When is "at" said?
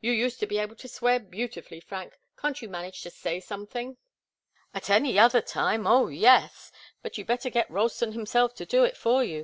4.74-4.90